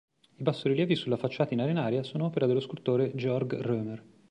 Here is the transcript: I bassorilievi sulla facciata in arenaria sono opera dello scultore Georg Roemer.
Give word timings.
I 0.35 0.41
bassorilievi 0.43 0.95
sulla 0.95 1.15
facciata 1.15 1.53
in 1.53 1.59
arenaria 1.61 2.01
sono 2.01 2.25
opera 2.25 2.47
dello 2.47 2.59
scultore 2.59 3.11
Georg 3.13 3.53
Roemer. 3.61 4.03